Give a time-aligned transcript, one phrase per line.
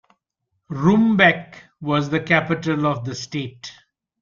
[0.71, 3.71] Rumbek was the capital of the state.